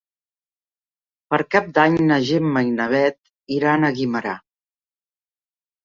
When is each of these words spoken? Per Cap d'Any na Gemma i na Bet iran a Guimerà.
Per 1.33 1.39
Cap 1.57 1.69
d'Any 1.77 1.99
na 2.07 2.19
Gemma 2.31 2.65
i 2.71 2.73
na 2.81 2.91
Bet 2.97 3.21
iran 3.61 3.87
a 3.87 3.95
Guimerà. 4.01 4.37